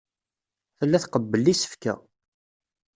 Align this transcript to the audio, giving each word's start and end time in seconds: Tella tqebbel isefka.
Tella 0.77 0.97
tqebbel 1.03 1.45
isefka. 1.53 1.93